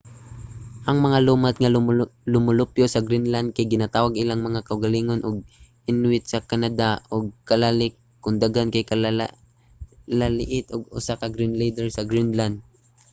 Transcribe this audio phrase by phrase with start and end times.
[0.89, 1.73] ang mga lumad nga
[2.33, 5.35] lumulupyo sa greenland kay ginatawag ilang mga kaugalingon og
[5.91, 7.93] inuit sa canada ug kalaalleq
[8.23, 10.65] kon daghan kay kalaallit
[10.97, 12.55] usa ka greenlander sa greenland